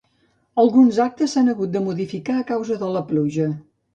Alguns 0.61 0.97
actes 1.05 1.35
s'han 1.35 1.51
hagut 1.53 1.73
de 1.75 1.83
modificar 1.89 2.39
a 2.39 2.47
causa 2.53 2.81
de 2.85 2.91
la 2.97 3.07
pluja. 3.13 3.49